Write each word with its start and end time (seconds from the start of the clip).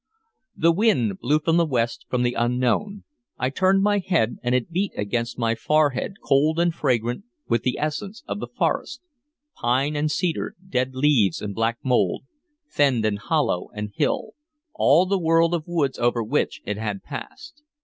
The 0.57 0.71
wind 0.71 1.19
blew 1.19 1.39
from 1.41 1.57
the 1.57 1.65
west, 1.67 2.07
from 2.09 2.23
the 2.23 2.33
unknown. 2.33 3.03
I 3.37 3.51
turned 3.51 3.83
my 3.83 3.99
head, 3.99 4.37
and 4.41 4.55
it 4.55 4.71
beat 4.71 4.91
against 4.97 5.37
my 5.37 5.53
forehead, 5.53 6.15
cold 6.27 6.59
and 6.59 6.73
fragrant 6.73 7.23
with 7.47 7.61
the 7.61 7.77
essence 7.77 8.23
of 8.27 8.39
the 8.39 8.47
forest, 8.47 8.99
pine 9.57 9.95
and 9.95 10.09
cedar, 10.09 10.55
dead 10.67 10.95
leaves 10.95 11.39
and 11.39 11.53
black 11.53 11.77
mould, 11.83 12.23
fen 12.65 13.05
and 13.05 13.19
hollow 13.19 13.69
and 13.75 13.91
hill, 13.95 14.31
all 14.73 15.05
the 15.05 15.19
world 15.19 15.53
of 15.53 15.67
woods 15.67 15.99
over 15.99 16.23
which 16.23 16.63
it 16.65 16.77
had 16.77 17.03
passed. 17.03 17.61